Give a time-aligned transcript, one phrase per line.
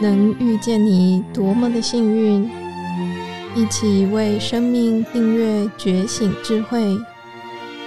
[0.00, 2.50] 能遇见你多么的幸运！
[3.54, 6.96] 一起为生命订阅觉醒智慧，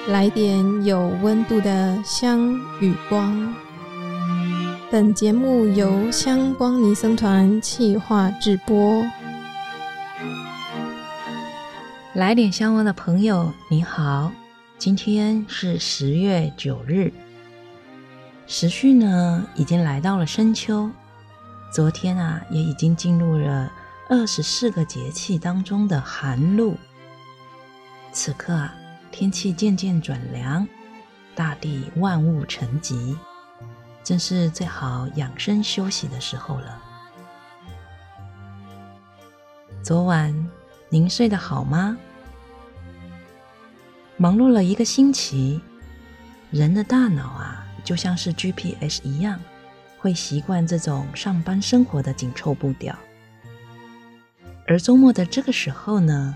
[0.08, 3.54] 来点有温度的香与光。
[4.90, 9.02] 本节目由香光尼僧团企划制播。
[12.14, 14.30] 来点香温的朋友，你好，
[14.78, 17.14] 今天是十月九日。
[18.48, 20.90] 时序呢，已经来到了深秋。
[21.72, 23.72] 昨天啊，也已经进入了
[24.10, 26.76] 二十四个节气当中的寒露。
[28.12, 28.76] 此刻啊，
[29.10, 30.68] 天气渐渐转凉，
[31.34, 33.16] 大地万物沉寂，
[34.04, 36.78] 正是最好养生休息的时候了。
[39.82, 40.36] 昨晚
[40.90, 41.98] 您睡得好吗？
[44.18, 45.62] 忙碌了一个星期，
[46.50, 47.66] 人的大脑啊。
[47.84, 49.40] 就像是 GPS 一样，
[50.02, 52.98] 会习惯这种上班生活的紧凑步调。
[54.68, 56.36] 而周末的这个时候呢，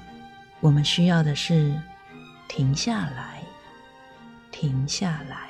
[0.59, 1.73] 我们需要的是
[2.47, 3.41] 停下来，
[4.52, 5.49] 停下来，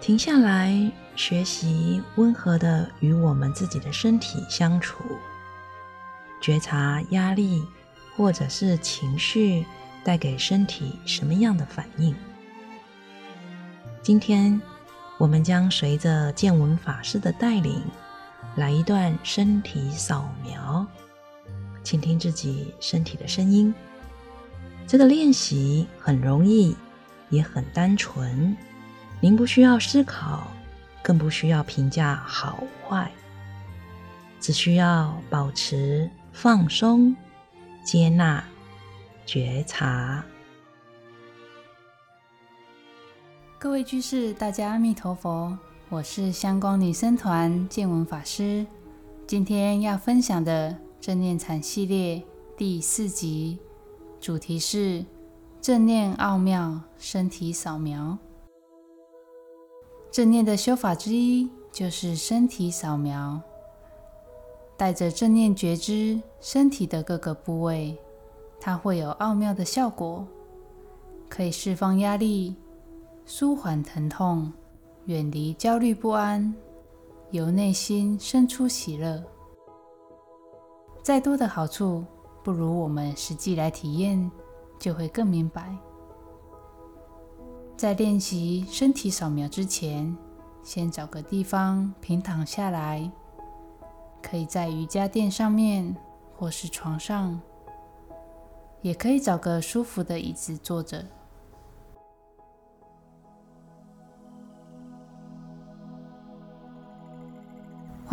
[0.00, 5.04] 停下来，学习温和的与我们自己的身体相处，
[6.40, 7.62] 觉察压力
[8.16, 9.66] 或者是情绪。
[10.04, 12.12] 带给身体什么样的反应？
[14.02, 14.60] 今天
[15.16, 17.80] 我们将随着见闻法师的带领，
[18.56, 20.84] 来一段身体扫描，
[21.84, 23.72] 倾听自己身体的声音。
[24.88, 26.76] 这个练习很容易，
[27.30, 28.56] 也很单纯。
[29.20, 30.48] 您不需要思考，
[31.00, 33.08] 更不需要评价好坏，
[34.40, 37.14] 只需要保持放松、
[37.84, 38.42] 接纳。
[39.24, 40.24] 觉察，
[43.62, 45.56] 各位居士，大家阿弥陀佛，
[45.88, 48.66] 我是香光女僧团见闻法师。
[49.24, 52.20] 今天要分享的正念禅系列
[52.56, 53.60] 第四集，
[54.20, 55.06] 主题是
[55.60, 58.18] 正念奥妙身体扫描。
[60.10, 63.40] 正念的修法之一就是身体扫描，
[64.76, 67.96] 带着正念觉知身体的各个部位。
[68.60, 70.26] 它会有奥妙的效果，
[71.28, 72.56] 可以释放压力、
[73.24, 74.52] 舒缓疼痛、
[75.06, 76.52] 远离焦虑不安，
[77.30, 79.22] 由内心生出喜乐。
[81.02, 82.04] 再多的好处，
[82.42, 84.30] 不如我们实际来体验，
[84.78, 85.74] 就会更明白。
[87.76, 90.16] 在练习身体扫描之前，
[90.62, 93.10] 先找个地方平躺下来，
[94.20, 95.96] 可以在瑜伽垫上面，
[96.36, 97.40] 或是床上。
[98.80, 101.04] 也可以找个舒服的椅子坐着。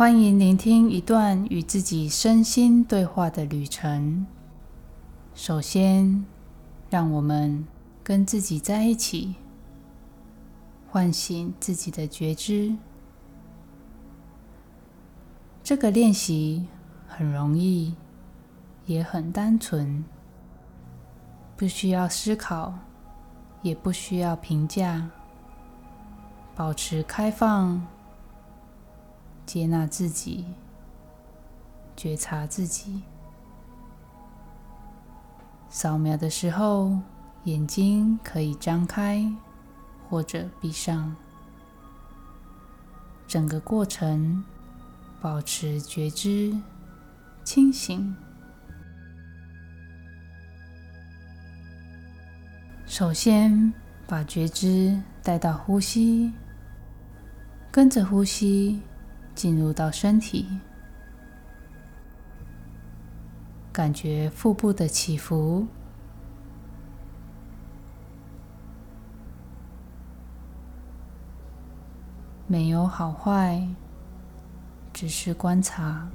[0.00, 4.26] 欢迎聆听一段与自己身心对话的旅程。
[5.34, 6.24] 首先，
[6.88, 7.66] 让我们
[8.02, 9.34] 跟自己在一起，
[10.88, 12.74] 唤醒自己的觉知。
[15.62, 16.66] 这个练习
[17.06, 17.94] 很容易，
[18.86, 20.02] 也很单纯。
[21.58, 22.72] 不需要思考，
[23.60, 25.10] 也不需要评价，
[26.56, 27.86] 保持开放，
[29.52, 30.44] 接纳自己，
[31.96, 33.02] 觉察自己。
[35.68, 36.96] 扫描的时候，
[37.42, 39.28] 眼睛可以张开
[40.08, 41.16] 或者闭上，
[43.26, 44.44] 整个过程
[45.20, 46.56] 保持觉知、
[47.42, 48.14] 清醒。
[52.86, 53.74] 首先，
[54.06, 56.32] 把觉知带到呼吸，
[57.72, 58.80] 跟着呼吸
[59.40, 60.46] 进入到身体，
[63.72, 65.66] 感觉腹部的起伏，
[72.46, 73.66] 没有好坏，
[74.92, 76.06] 只是观察。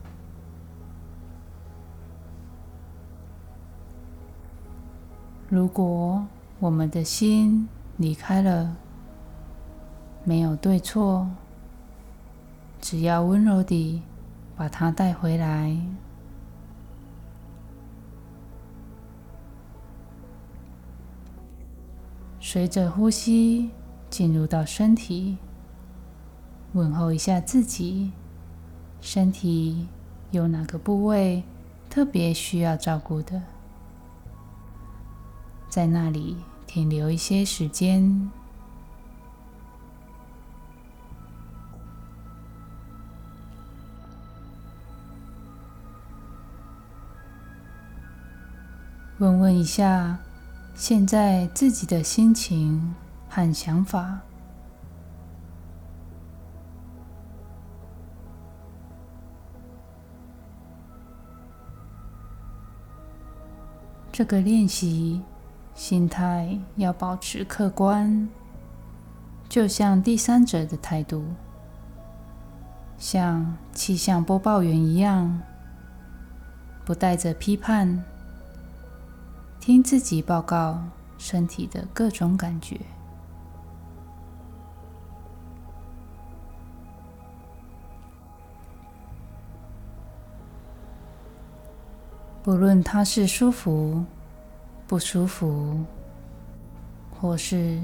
[5.49, 6.23] 如果
[6.59, 7.67] 我们的心
[7.97, 8.75] 离开了，
[10.23, 11.27] 没有对错，
[12.79, 14.01] 只要温柔地
[14.55, 15.75] 把它带回来，
[22.39, 23.71] 随着呼吸
[24.09, 25.37] 进入到身体，
[26.73, 28.11] 问候一下自己，
[29.01, 29.87] 身体
[30.31, 31.43] 有哪个部位
[31.89, 33.41] 特别需要照顾的？
[35.67, 36.37] 在那里
[36.67, 38.31] 停留一些时间，
[49.17, 50.17] 问问一下，
[50.73, 52.93] 现在自己的心情
[53.29, 54.19] 和想法。
[64.11, 65.21] 这个练习，
[65.73, 68.27] 心态要保持客观，
[69.47, 71.23] 就像第三者的态度，
[72.97, 75.41] 像气象播报员一样，
[76.83, 78.03] 不带着批判，
[79.65, 80.79] 听自己报告
[81.17, 82.79] 身体的各种感觉。
[92.43, 94.05] 不论它是舒服、
[94.85, 95.83] 不舒服，
[97.19, 97.81] 或是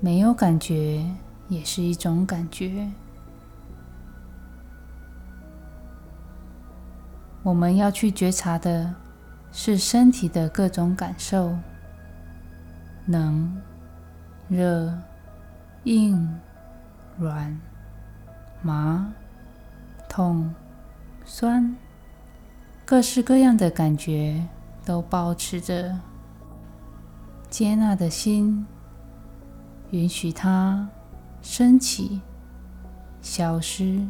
[0.00, 1.02] 没有感觉，
[1.48, 2.86] 也是一种感觉。
[7.42, 8.94] 我们要去觉察的
[9.52, 11.56] 是身体的各种感受：
[13.06, 13.60] 冷、
[14.48, 14.98] 热、
[15.84, 16.40] 硬、
[17.18, 17.60] 软、
[18.62, 19.12] 麻、
[20.08, 20.52] 痛、
[21.24, 21.76] 酸。
[22.84, 24.46] 各式各样的感觉，
[24.84, 25.98] 都保持着
[27.48, 28.66] 接纳的心，
[29.90, 30.88] 允许它
[31.42, 32.20] 升起、
[33.20, 34.06] 消失。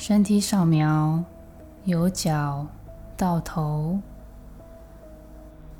[0.00, 1.22] 身体扫描，
[1.84, 2.66] 由脚
[3.18, 4.00] 到头，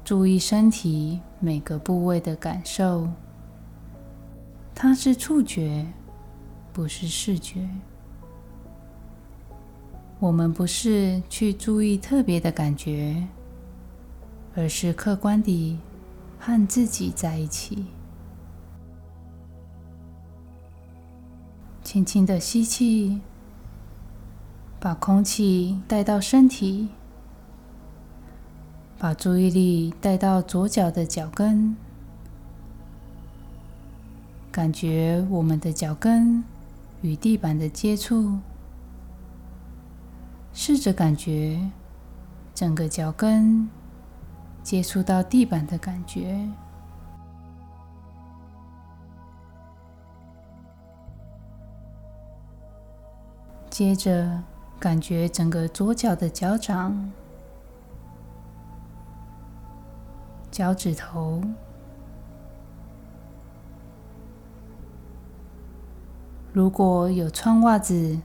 [0.05, 3.08] 注意身体每个部位的感受。
[4.75, 5.87] 它是触觉，
[6.70, 7.67] 不是视觉。
[10.19, 13.26] 我们不是去注意特别的感觉，
[14.55, 15.78] 而是客观地
[16.38, 17.87] 和自己在一起。
[21.82, 23.19] 轻轻的吸气，
[24.80, 26.88] 把空气带到身体，
[28.98, 31.76] 把注意力带到左脚的脚跟。
[34.50, 36.42] 感觉我们的脚跟
[37.02, 38.38] 与地板的接触，
[40.54, 41.60] 试着感觉
[42.54, 43.68] 整个脚跟
[44.62, 46.48] 接触到地板的感觉。
[53.68, 54.42] 接着
[54.80, 57.12] 感觉整个左脚的脚掌、
[60.50, 61.42] 脚趾头。
[66.50, 68.18] 如果有穿袜子，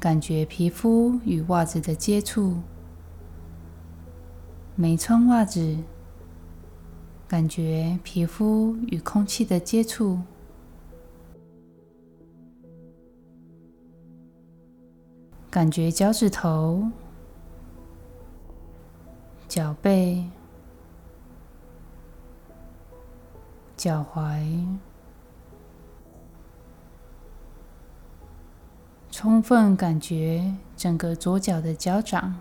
[0.00, 2.54] 感觉皮肤与袜子的接触；
[4.74, 5.76] 没穿袜子，
[7.28, 10.20] 感觉皮肤与空气的接触。
[15.54, 16.90] 感觉脚趾头、
[19.46, 20.28] 脚背、
[23.76, 24.66] 脚踝。
[29.12, 32.34] 充分感觉整个左脚的脚掌，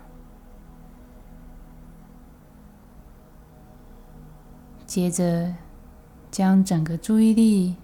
[4.87, 5.53] 接着
[6.31, 7.75] 将整个注意力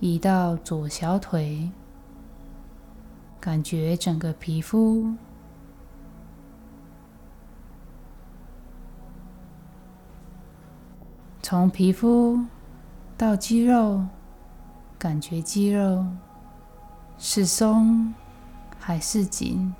[0.00, 1.72] 移到左小腿，
[3.46, 5.14] 感觉整个皮肤，
[11.40, 12.40] 从皮肤
[13.16, 14.04] 到肌肉，
[14.98, 16.04] 感觉肌肉
[17.18, 18.12] 是松。
[18.78, 19.74] 还是紧，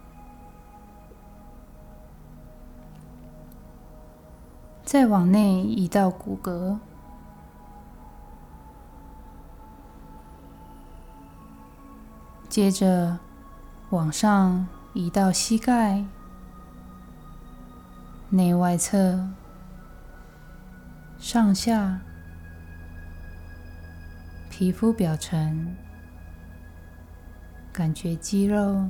[4.85, 6.77] 再往内移到骨骼，
[12.49, 13.17] 接着
[13.91, 16.05] 往上移到膝盖、
[18.31, 19.29] 内外侧、
[21.19, 22.01] 上下、
[24.51, 25.75] 皮肤表层。
[27.73, 28.89] 感觉肌肉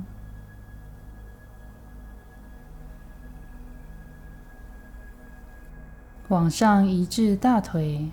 [6.29, 8.09] 往上移至大腿，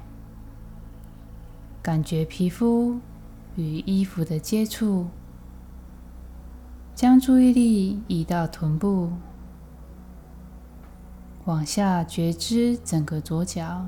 [1.81, 2.99] 感觉皮肤
[3.55, 5.07] 与衣服的接触，
[6.94, 9.10] 将注意力移到臀部，
[11.44, 13.84] 往下觉知整个左脚。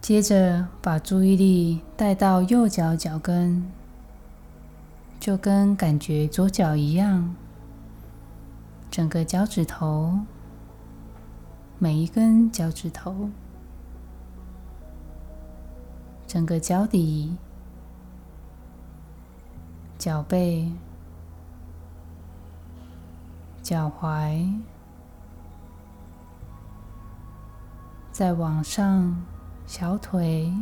[0.00, 3.62] 接着把注意力带到右脚脚跟，
[5.18, 7.34] 就跟感觉左脚一样，
[8.90, 10.20] 整个脚趾头，
[11.78, 13.28] 每一根脚趾头，
[16.28, 17.34] 整个脚底、
[19.96, 20.70] 脚背、
[23.62, 24.60] 脚踝，
[28.12, 29.24] 再往上，
[29.66, 30.52] 小腿、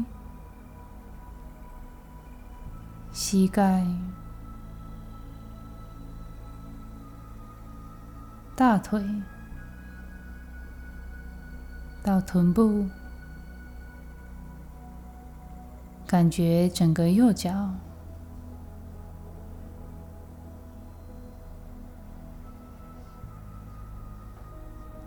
[3.12, 3.84] 膝盖、
[8.54, 9.04] 大腿，
[12.04, 12.86] 到臀部。
[16.06, 17.68] 感觉整个右脚，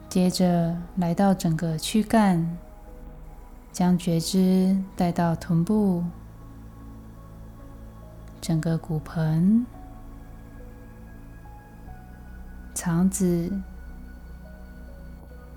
[0.10, 2.58] 接着来到整个躯干，
[3.72, 6.04] 将觉知带到臀部、
[8.42, 9.66] 整个骨盆、
[12.76, 13.50] 肠子、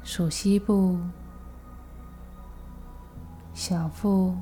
[0.05, 0.97] 属膝部、
[3.53, 4.37] 小腹。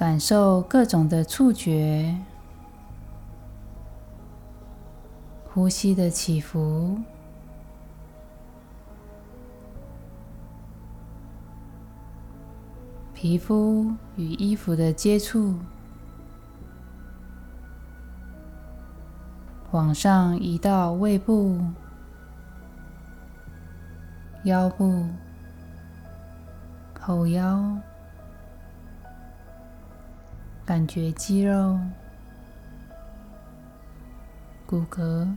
[0.00, 2.16] 感受各种的触觉，
[5.52, 6.98] 呼吸的起伏，
[13.12, 15.54] 皮肤与衣服的接触，
[19.70, 21.60] 往上移到胃部、
[24.44, 25.04] 腰部、
[26.98, 27.78] 后腰。
[30.70, 31.76] 感觉肌肉、
[34.64, 35.28] 骨骼，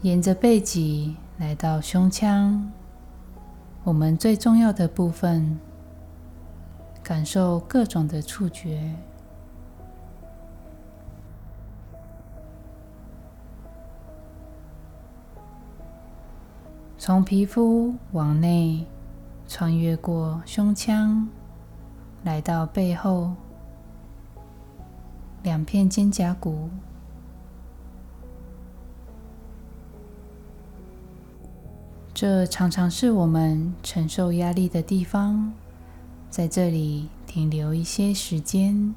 [0.00, 2.72] 沿着背脊来到胸腔，
[3.84, 5.60] 我们最重要的部分，
[7.04, 8.96] 感受各种的触觉。
[17.04, 18.86] 从皮肤往内
[19.48, 21.28] 穿越过胸腔，
[22.22, 23.34] 来到背后
[25.42, 26.70] 两片肩胛骨，
[32.14, 35.52] 这常常是我们承受压力的地方，
[36.30, 38.94] 在这里停留一些时间。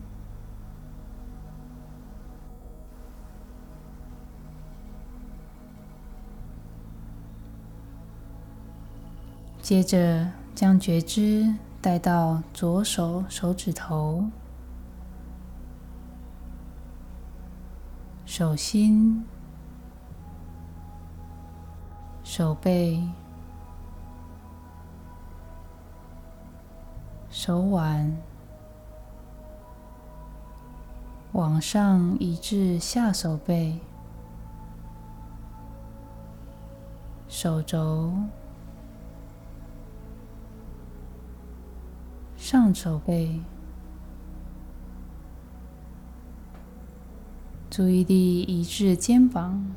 [9.65, 14.25] 接着，将觉知带到左手手指头、
[18.27, 19.25] 手心、
[22.23, 23.09] 手背、
[27.31, 28.15] 手腕，
[31.31, 33.79] 往上移至下手背、
[37.27, 38.13] 手肘。
[42.47, 43.39] 上手背，
[47.71, 49.73] 注意力移至肩膀，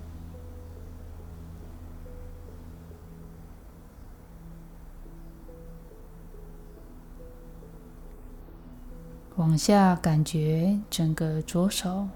[9.37, 12.07] 往下感觉整个左手。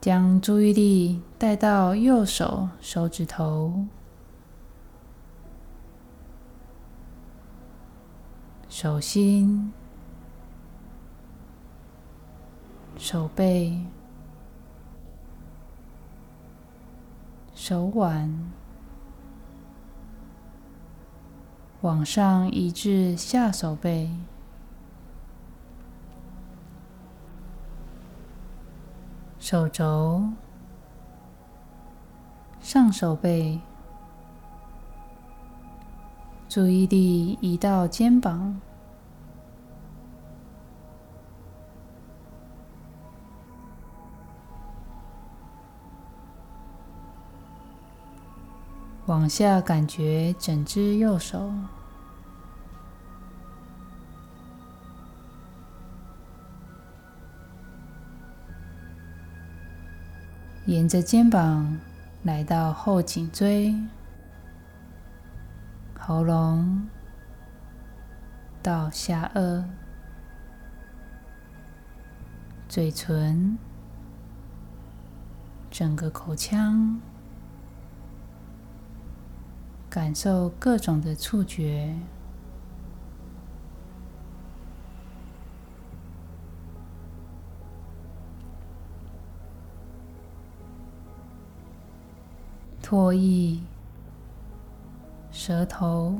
[0.00, 3.86] 将注意力带到右手手指头、
[8.68, 9.72] 手心、
[12.98, 13.82] 手背、
[17.54, 18.50] 手腕，
[21.80, 24.10] 往上移至下手背。
[29.38, 30.28] 手肘、
[32.72, 33.58] 上手背，
[36.48, 38.60] 注意力移到肩膀，
[49.06, 51.52] 往下感觉整只右手。
[60.66, 61.76] 沿着肩膀
[62.22, 63.74] 来到后颈椎、
[65.98, 66.88] 喉咙。
[68.62, 69.64] 到下颚、
[72.68, 73.56] 嘴唇、
[75.70, 77.00] 整个口腔、
[79.88, 81.96] 感受各种的触觉。
[92.90, 93.60] 唾液、
[95.30, 96.12] 舌头、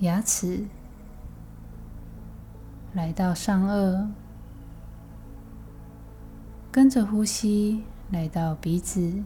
[0.00, 0.66] 牙齿，
[2.92, 4.08] 来到上颚，
[6.72, 9.22] 跟着呼吸来到鼻子，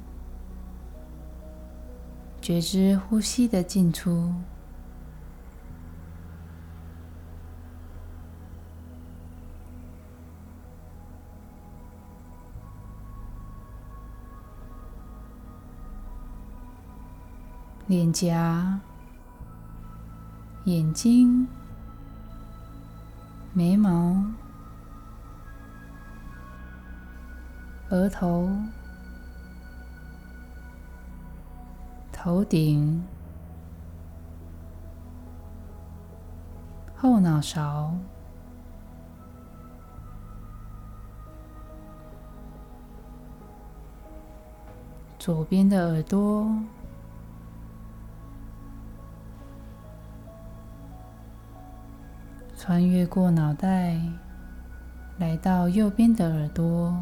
[2.42, 4.30] 觉知呼吸的进出。
[17.94, 18.80] 脸颊、
[20.64, 21.46] 眼睛、
[23.52, 24.20] 眉毛、
[27.90, 28.50] 额头、
[32.12, 33.00] 头顶、
[36.96, 37.94] 后脑勺、
[45.16, 46.50] 左边的耳朵。
[52.66, 54.00] 穿越过脑袋，
[55.18, 56.98] 来到右边的耳朵，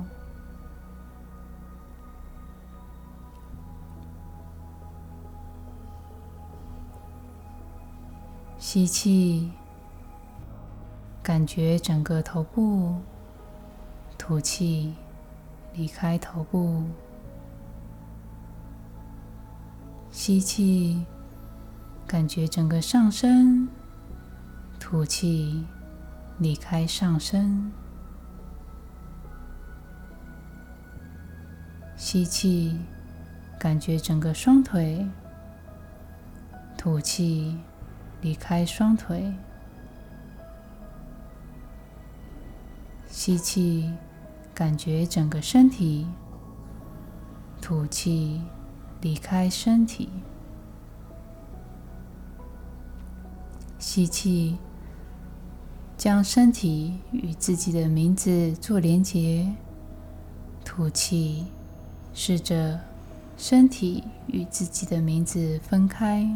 [8.58, 9.52] 吸气，
[11.22, 12.96] 感觉整个头部；
[14.18, 14.96] 吐气，
[15.74, 16.82] 离开头部。
[20.10, 21.06] 吸气，
[22.04, 23.68] 感觉整个上身。
[24.84, 25.64] 吐气，
[26.38, 27.70] 离开上身；
[31.96, 32.76] 吸气，
[33.60, 35.08] 感觉整个双腿；
[36.76, 37.56] 吐气，
[38.20, 39.32] 离开双腿；
[43.08, 43.94] 吸气，
[44.52, 46.06] 感觉整个身体；
[47.62, 48.42] 吐气，
[49.00, 50.08] 离开身体；
[53.78, 54.58] 吸气。
[56.02, 59.46] 将身体与自己的名字做连结，
[60.64, 61.46] 吐气，
[62.12, 62.80] 试着
[63.36, 66.28] 身体与自己的名字分开。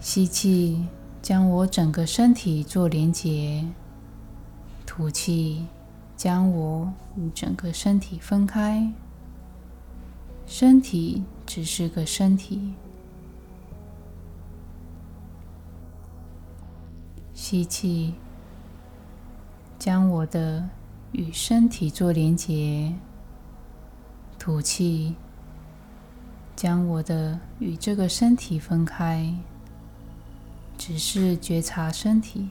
[0.00, 0.86] 吸气，
[1.20, 3.62] 将我整个身体做连结，
[4.86, 5.66] 吐气，
[6.16, 8.90] 将我与整个身体分开。
[10.46, 12.72] 身体只是个身体。
[17.52, 18.14] 吸气，
[19.78, 20.70] 将我的
[21.10, 22.94] 与身体做连结；
[24.38, 25.16] 吐气，
[26.56, 29.34] 将我的与这个身体分开。
[30.78, 32.48] 只是觉察身体，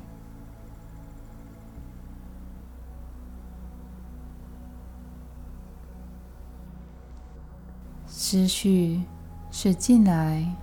[8.06, 9.02] 思绪
[9.50, 10.54] 是进来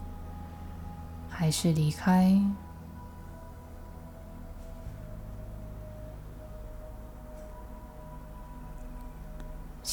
[1.29, 2.41] 还是离开？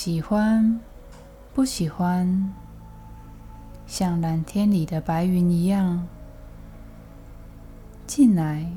[0.06, 0.80] 喜欢，
[1.52, 2.54] 不喜欢，
[3.88, 6.08] 像蓝天里的白云一样
[8.06, 8.72] 进来、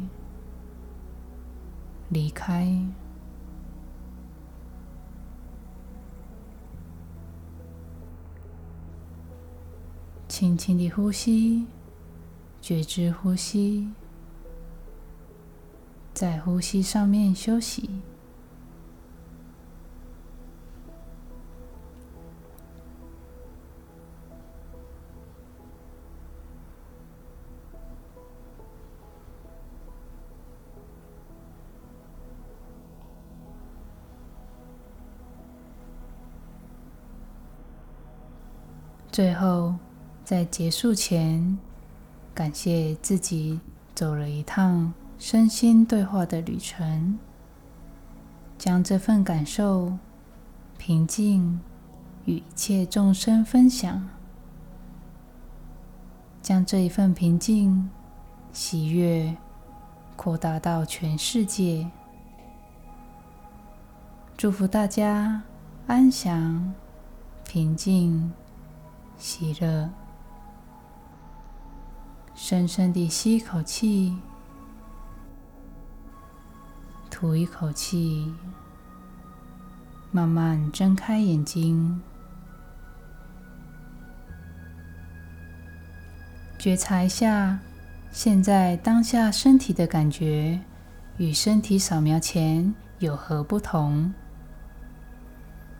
[2.08, 2.66] 离开。
[10.28, 11.66] 轻轻的呼吸，
[12.62, 13.92] 觉知呼吸，
[16.14, 18.00] 在呼吸上面休息。
[39.18, 39.74] 最后，
[40.22, 41.58] 在结束前，
[42.32, 43.58] 感谢自己
[43.92, 47.18] 走了一趟身心对话的旅程，
[48.56, 49.98] 将这份感受、
[50.76, 51.58] 平静
[52.26, 54.08] 与一切众生分享，
[56.40, 57.90] 将这一份平静、
[58.52, 59.36] 喜悦
[60.14, 61.90] 扩大到全世界。
[64.36, 65.42] 祝福大家
[65.88, 66.72] 安详、
[67.44, 68.32] 平静。
[69.18, 69.90] 喜乐，
[72.36, 74.16] 深深地吸一口气，
[77.10, 78.32] 吐一口气，
[80.12, 82.00] 慢慢睁开眼睛，
[86.56, 87.58] 觉察一下
[88.12, 90.60] 现在当下身体的感觉
[91.16, 94.14] 与身体扫描前有何不同。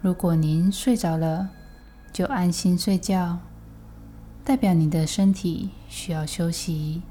[0.02, 1.48] 如果您睡着了，
[2.12, 3.38] 就安心睡觉，
[4.44, 7.02] 代表你的身体需要休息。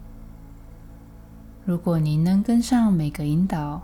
[1.65, 3.81] 如果您能跟上每个引导，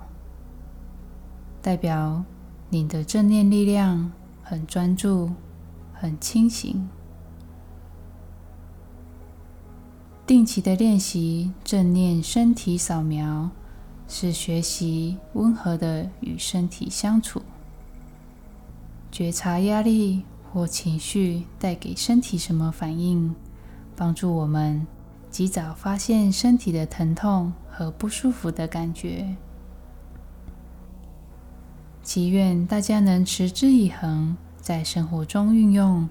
[1.62, 2.24] 代表
[2.70, 4.12] 你的正念力量
[4.44, 5.32] 很专注、
[5.94, 6.90] 很清醒。
[10.26, 13.50] 定期的练习正念身体扫描，
[14.08, 17.42] 是学习温和的与身体相处。
[19.12, 20.24] 觉察压力
[20.54, 23.34] 或情绪带给身体什么反应，
[23.96, 24.86] 帮助我们
[25.32, 29.36] 及早发现身体的疼痛和不舒服的感觉。
[32.04, 36.08] 祈愿大家能持之以恒，在生活中运用，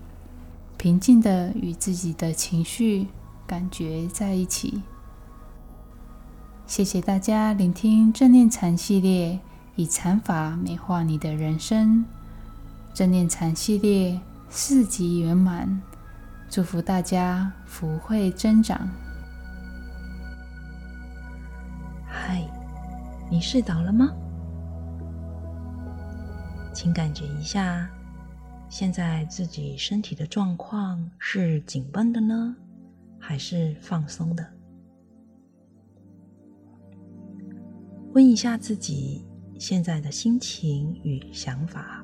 [0.77, 3.07] 平静的与自己的情绪
[3.47, 4.83] 感觉在一起。
[6.67, 9.39] 谢谢大家聆听正念禅系列，
[9.77, 12.05] 以禅法美化你的人生。
[12.93, 14.21] 正念禅系列
[14.55, 15.81] 四集圆满，
[16.51, 18.87] 祝福大家福慧增长。
[22.07, 22.47] 嗨，
[23.31, 24.15] 你睡着了吗？
[26.75, 27.89] 请感觉一下，
[28.69, 32.55] 现在自己身体的状况是紧绷的呢，
[33.19, 34.47] 还是放松的？
[38.13, 39.25] 问一下自己
[39.59, 42.02] 现在的心情与想法。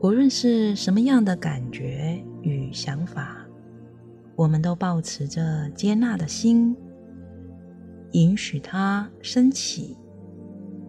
[0.00, 3.44] 无论是什么样的感觉与想法，
[4.36, 6.76] 我们都保持着接纳的心，
[8.12, 9.96] 允许它升起、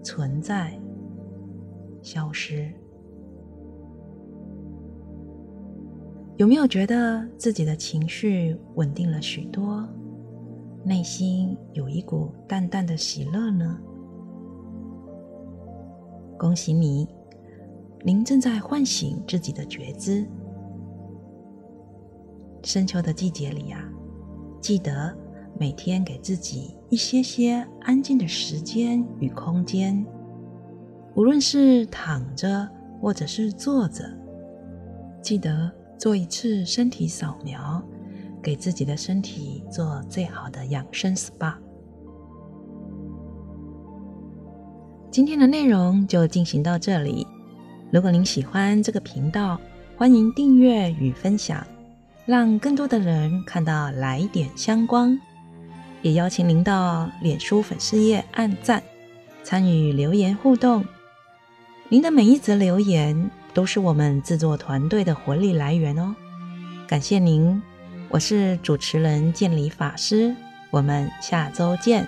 [0.04, 0.80] 存在、
[2.04, 2.72] 消失。
[6.38, 9.90] 有没有觉得自己的情绪稳定了许多，
[10.86, 13.76] 内心有一股淡淡的喜乐呢？
[16.38, 17.08] 恭喜你！
[18.04, 20.26] 您正在唤醒自己的觉知。
[22.64, 23.84] 深秋的季节里呀，
[24.62, 25.16] 记得
[25.60, 30.06] 每天给自己一些些安静的时间与空间，
[31.16, 32.70] 无论是躺着
[33.02, 34.04] 或者是坐着，
[35.22, 37.82] 记得做一次身体扫描，
[38.42, 41.54] 给自己的身体做最好的养生 SPA。
[45.12, 47.26] 今天的内容就进行到这里。
[47.92, 49.60] 如果您喜欢这个频道，
[49.98, 51.66] 欢迎订阅与分享，
[52.28, 55.20] 让更多的人看到来点香光。
[56.04, 58.84] 也邀请您到脸书粉丝页按赞，
[59.44, 60.86] 参与留言互动。
[61.88, 66.16] 您的每一则留言都是我们制作团队的活力来源哦。
[66.88, 67.60] 感谢您，
[68.10, 70.36] 我是主持人建理法师，
[70.70, 72.08] 我们下周见。